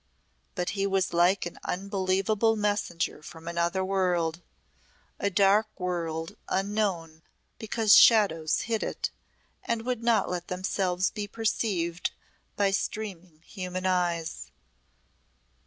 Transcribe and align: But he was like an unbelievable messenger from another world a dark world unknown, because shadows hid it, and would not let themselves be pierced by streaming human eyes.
But 0.55 0.71
he 0.71 0.87
was 0.87 1.13
like 1.13 1.45
an 1.45 1.59
unbelievable 1.63 2.55
messenger 2.55 3.21
from 3.21 3.47
another 3.47 3.85
world 3.85 4.41
a 5.19 5.29
dark 5.29 5.79
world 5.79 6.37
unknown, 6.49 7.21
because 7.59 7.93
shadows 7.93 8.61
hid 8.61 8.81
it, 8.81 9.11
and 9.63 9.85
would 9.85 10.01
not 10.01 10.27
let 10.27 10.47
themselves 10.47 11.11
be 11.11 11.27
pierced 11.27 12.13
by 12.55 12.71
streaming 12.71 13.43
human 13.45 13.85
eyes. 13.85 14.49